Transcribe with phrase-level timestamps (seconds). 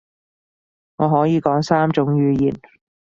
[0.95, 2.59] 我可以講三種語言